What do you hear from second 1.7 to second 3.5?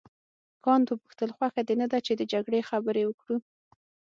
نه ده چې د جګړې خبرې وکړو.